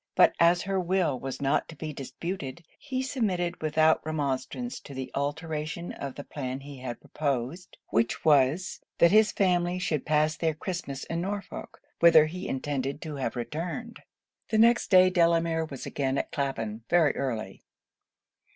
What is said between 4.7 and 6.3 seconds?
to the alteration of the